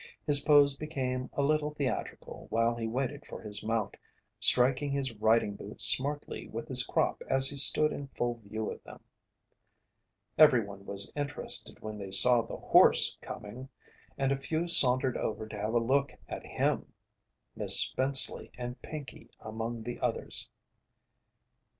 [0.25, 3.97] His pose became a little theatrical while he waited for his mount,
[4.39, 8.83] striking his riding boot smartly with his crop as he stood in full view of
[8.83, 9.03] them.
[10.39, 13.69] Everyone was interested when they saw the horse coming,
[14.17, 16.93] and a few sauntered over to have a look at him,
[17.55, 20.49] Miss Spenceley and Pinkey among the others.